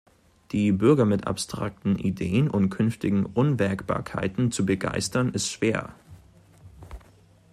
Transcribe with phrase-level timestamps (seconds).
[0.51, 5.93] Die Bürger mit abstrakten Ideen und künftigen Unwägbarkeiten zu begeistern ist schwer.